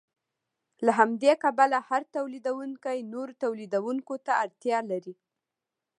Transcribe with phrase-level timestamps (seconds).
[0.85, 5.15] له همدې کبله هر تولیدونکی نورو تولیدونکو ته اړتیا لري